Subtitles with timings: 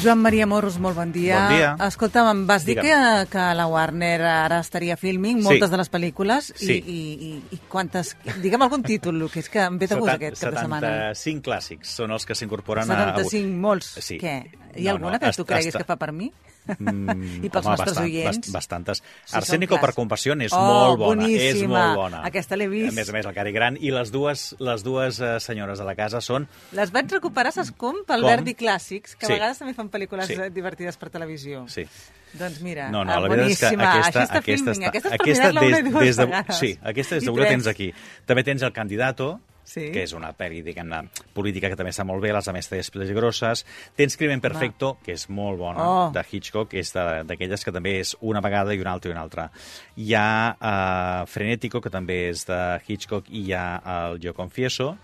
[0.00, 1.36] Joan Maria Morros, molt bon dia.
[1.44, 1.70] Bon dia.
[1.86, 3.26] Escolta'm, em vas dir que, Digue'm.
[3.28, 5.44] que la Warner ara estaria filming Sí.
[5.44, 6.72] moltes de les pel·lícules Sí.
[6.72, 8.16] i, i, i, i quantes...
[8.40, 10.92] Digue'm algun títol, que és que em ve de gust aquest cap de setmana.
[11.12, 12.96] 75 clàssics són els que s'incorporen a...
[13.12, 13.92] 75, molts.
[14.00, 14.16] Sí.
[14.22, 14.38] Què?
[14.76, 16.30] Hi No, ha alguna no, que tu creguis que fa per mi?
[16.78, 18.38] Mm, I pels home, nostres bastant, oients?
[18.38, 19.02] bast- Bastantes.
[19.24, 21.26] Són Arsénico per compassió és Oh, molt bona.
[21.26, 21.80] És boníssima.
[21.86, 22.20] molt bona.
[22.28, 22.92] Aquesta l'he vist.
[22.92, 25.84] A més a més, el Cary Grant i les dues, les dues eh, senyores de
[25.84, 26.46] la casa són...
[26.72, 28.04] Les vaig recuperar, saps com?
[28.06, 28.30] Pel Com?
[28.30, 29.32] Verdi Clàssics, que Sí.
[29.32, 30.34] a vegades també fan pel·lícules Sí.
[30.34, 31.66] eh, divertides per televisió.
[31.68, 31.86] Sí.
[32.32, 33.90] Doncs mira, No, no, ah, la veritat és que boníssima.
[33.90, 34.84] aquesta, aquesta, filming.
[34.86, 36.44] aquesta és aquesta una i dues des de.
[36.54, 37.92] Sí, aquesta des I de la tens aquí.
[38.24, 39.84] També tens el Candidato, Sí.
[39.94, 41.04] que és una pel·li, diguem-ne,
[41.36, 43.62] política que també està molt bé, les amistades peligroses.
[43.94, 46.08] Tens Crimen Perfecto, que és molt bona, Oh.
[46.10, 49.22] de Hitchcock, que és d'aquelles que també és una vegada i una altra i una
[49.22, 49.50] altra.
[49.96, 54.96] Hi ha uh, Frenético, que també és de Hitchcock, i hi ha el Yo Confieso,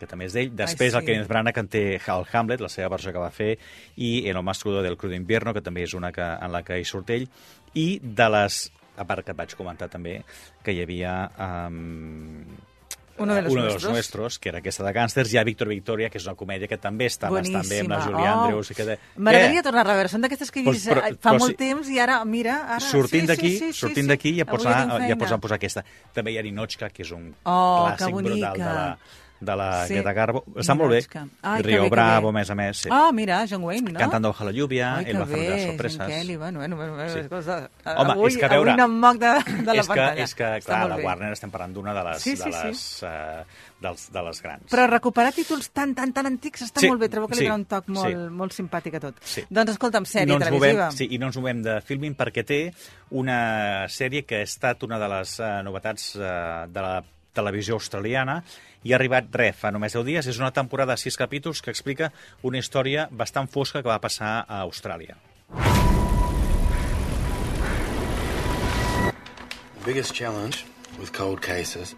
[0.00, 0.50] que també és d'ell.
[0.54, 0.98] Després sí.
[0.98, 3.52] el Kenneth Branagh, que en té el Hamlet, la seva versió que va fer,
[3.96, 6.78] i El más crudo del crudo invierno, que també és una que, en la que
[6.78, 7.28] hi surt ell,
[7.74, 8.64] i de les
[8.98, 10.24] a part que et vaig comentar també,
[10.64, 11.30] que hi havia...
[11.38, 12.42] Um,
[13.18, 13.92] Uno de los uno nuestros.
[13.92, 16.78] nuestros, que era aquesta de gàngsters, hi ha Víctor Victoria, que és una comèdia que
[16.78, 18.18] també està bastant bé amb la Boníssima.
[18.18, 18.44] Julia Oh.
[18.44, 18.68] Andrews.
[18.76, 18.98] Que de...
[19.16, 19.64] M'agradaria Què?
[19.64, 20.08] tornar a reveure.
[20.08, 22.24] Són d'aquestes que he Pues, vist però- eh, fa però molt si- temps i ara,
[22.24, 22.56] mira...
[22.76, 22.80] Ara...
[22.80, 24.08] sortint sí, d'aquí, sí, sí, sí, sortint sí.
[24.14, 25.84] d'aquí ja pots anar, ja pots anar a posar aquesta.
[26.12, 28.98] També hi ha Ninochka, que és un Oh, clàssic brutal de la.
[29.40, 29.94] De la Sí.
[29.94, 30.44] Greta Garbo.
[30.56, 30.98] Està molt bé.
[31.42, 32.28] Ai, que Rio bé, que Bravo, bé.
[32.28, 32.76] a més a més.
[32.78, 32.88] Sí.
[32.90, 33.98] Ah, mira, John Wayne, no?
[34.00, 36.08] Cantando bajo la lluvia, Ai, que va a hacer bé, las Jim sorpresas.
[36.08, 37.28] Kelly, bueno, bueno, bueno, Sí.
[37.28, 38.70] cosa, Home, avui, és que veure...
[38.72, 40.22] avui no em moc de, de la és que, pantalla.
[40.24, 41.04] és que, Està clar, la bé.
[41.04, 42.66] Warner estem parlant d'una de les, Sí, sí, de sí.
[42.66, 43.44] les, eh,
[43.80, 44.64] dels, de les grans.
[44.72, 47.08] Però recuperar títols tan, tan, tan antics està Sí, molt bé.
[47.08, 48.14] Trobo que li sí, dona un toc molt, sí.
[48.42, 49.14] molt simpàtic a tot.
[49.22, 49.44] Sí.
[49.48, 50.88] Doncs escolta'm, sèrie no televisiva.
[50.88, 52.74] movem, sí, I no ens movem de filming perquè té
[53.10, 57.02] una sèrie que ha estat una de les uh, novetats uh, de la
[57.38, 58.42] televisió australiana
[58.84, 60.26] i ha arribat, res, fa només 10 dies.
[60.26, 62.12] És una temporada de 6 capítols que explica
[62.42, 65.16] una història bastant fosca que va passar a Austràlia.
[69.78, 70.66] The biggest challenge
[71.00, 71.94] with cold cases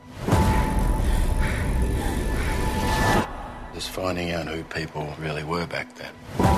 [3.74, 6.49] is finding out who people really were back then.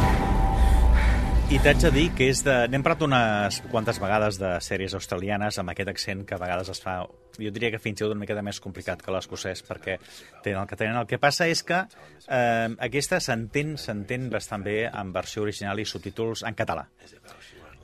[1.53, 2.53] I t'haig de dir que és de...
[2.73, 6.81] N'hem parlat unes quantes vegades de sèries australianes amb aquest accent que a vegades es
[6.81, 6.95] fa...
[7.37, 9.99] Jo diria que fins i tot una miqueta més complicat que l'escocès perquè
[10.47, 10.97] tenen el que tenen.
[11.03, 16.47] El que passa és que eh, aquesta s'entén bastant bé en versió original i subtítols
[16.49, 16.87] en català.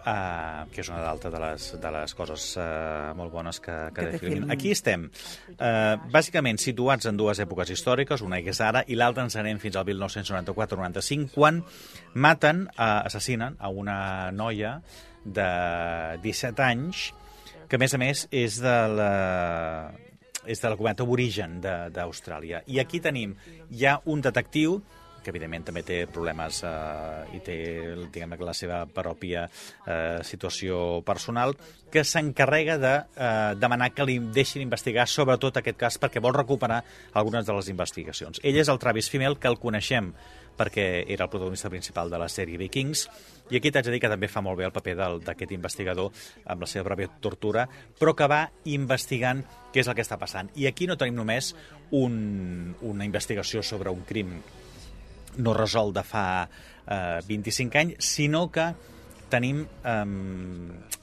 [0.09, 4.07] Uh, que és una d'altra de, les, de les coses uh, molt bones que, que,
[4.15, 4.21] Que.
[4.23, 4.47] Filmin.
[4.55, 5.03] Aquí estem,
[5.59, 9.61] uh, bàsicament situats en dues èpoques històriques, una que és ara i l'altra ens anem
[9.61, 11.61] fins al 1994-95, quan
[12.15, 13.99] maten, uh, assassinen a una
[14.33, 14.79] noia
[15.27, 15.51] de
[16.25, 17.11] 17 anys,
[17.69, 19.13] que a més a més és de la
[20.49, 22.63] és de la comunitat aborigen d'Austràlia.
[22.73, 23.35] I aquí tenim,
[23.69, 24.79] hi ha un detectiu
[25.29, 27.59] que evidentment també té problemes eh, i té
[28.09, 31.55] diguem, la seva pròpia eh, situació personal,
[31.93, 36.83] que s'encarrega de eh, demanar que li deixin investigar sobretot aquest cas perquè vol recuperar
[37.13, 38.41] algunes de les investigacions.
[38.43, 40.13] Ell és el Travis Fimmel, que el coneixem
[40.59, 43.05] perquè era el protagonista principal de la sèrie Vikings,
[43.49, 46.11] i aquí t'haig de dir que també fa molt bé el paper d'aquest investigador
[46.51, 47.69] amb la seva pròpia tortura,
[48.01, 50.51] però que va investigant què és el que està passant.
[50.59, 51.55] I aquí no tenim només
[51.95, 54.35] un, una investigació sobre un crim
[55.39, 58.69] no resolt de fa eh, 25 anys, sinó que
[59.31, 60.05] tenim eh,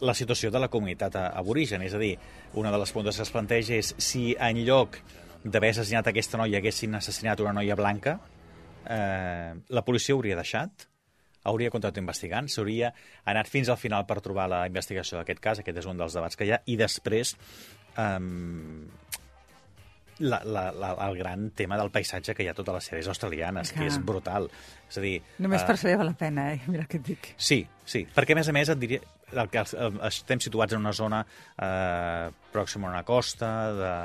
[0.01, 1.85] la situació de la comunitat aborigen.
[1.85, 2.15] És a dir,
[2.59, 4.99] una de les preguntes que es planteja és si en lloc
[5.45, 8.19] d'haver assassinat aquesta noia haguessin assassinat una noia blanca,
[8.89, 10.89] eh, la policia hauria deixat?
[11.45, 12.91] hauria continuat investigant, s'hauria
[13.29, 16.39] anat fins al final per trobar la investigació d'aquest cas, aquest és un dels debats
[16.39, 17.35] que hi ha, i després
[18.01, 18.87] um,
[20.19, 23.09] la, la, la, el gran tema del paisatge que hi ha a totes les sèries
[23.11, 23.81] australianes, Clar.
[23.81, 24.49] que és brutal.
[24.89, 25.17] És a dir...
[25.43, 26.61] Només eh, per això ja val la pena, eh?
[26.71, 27.31] Mira què et dic.
[27.37, 29.01] Sí, sí, perquè a més a més et diria
[29.35, 33.95] el que eh, estem situats en una zona eh, pròxima a una costa de,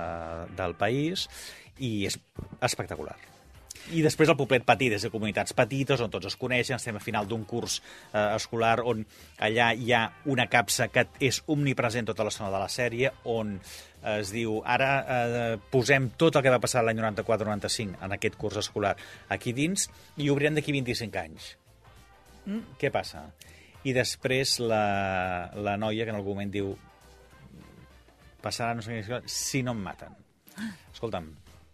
[0.58, 1.29] del país
[1.81, 2.19] i és
[2.61, 3.17] espectacular.
[3.91, 7.03] I després el poblet petit, des de comunitats petites on tots es coneixen, estem a
[7.03, 9.03] final d'un curs eh, escolar on
[9.43, 13.56] allà hi ha una capsa que és omnipresent tota l'estona de la sèrie, on
[14.17, 18.61] es diu ara eh, posem tot el que va passar l'any 94-95 en aquest curs
[18.62, 18.94] escolar
[19.29, 21.50] aquí dins i obrirem d'aquí 25 anys.
[22.47, 23.27] Mm, què passa?
[23.85, 26.75] I després la, la noia que en algun moment diu
[28.44, 30.17] passarà no sé què, si no em maten.
[30.93, 31.29] Escolta'm,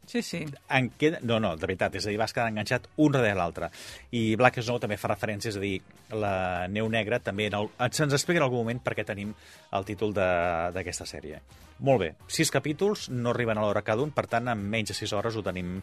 [0.06, 0.44] Sí, sí.
[0.70, 1.19] en queda...
[1.23, 3.69] No, no, de veritat, és a dir, vas quedar enganxat un darrere l'altre.
[4.14, 5.76] I Black Snow també fa referència, és a dir,
[6.14, 7.70] la neu negra també en el...
[7.91, 9.35] se'ns explica en algun moment per què tenim
[9.75, 11.41] el títol de- d'aquesta sèrie.
[11.76, 14.94] Molt bé, sis capítols, no arriben a l'hora cada un, per tant, en menys de
[14.97, 15.75] sis hores ho tenim,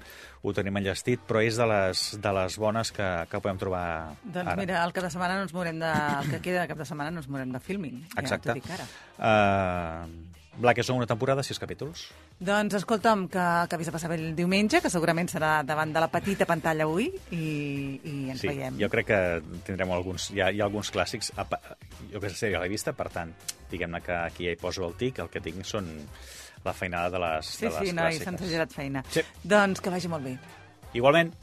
[0.41, 3.83] ho tenim enllestit, però és de les, de les bones que, que podem trobar
[4.23, 4.55] Doncs ara.
[4.57, 5.91] mira, el cap de setmana no ens morem de...
[6.23, 7.99] El que queda de cap de setmana no ens morem de filming.
[8.17, 8.55] Exacte.
[8.65, 8.87] Ja.
[9.21, 10.09] Uh,
[10.57, 12.03] Black Snow, una temporada, sis capítols.
[12.39, 16.09] Doncs escolta'm, que acabis de passar bé el diumenge, que segurament serà davant de la
[16.13, 17.39] petita pantalla avui, i,
[18.03, 18.77] i ens sí, veiem.
[18.77, 19.19] jo crec que
[19.65, 21.47] tindrem alguns, hi ha, hi ha alguns clàssics, a
[22.13, 23.33] jo que sé, a la vista, per tant,
[23.71, 25.89] diguem-ne que aquí ja hi poso el tic, el que tinc són
[26.63, 28.29] la feinada de les, Sí, de les sí, noi, clàssiques.
[28.29, 29.03] se'ns ha girat feina.
[29.09, 29.25] Sí.
[29.43, 30.37] Doncs que vagi molt bé.
[30.93, 31.33] Igualment.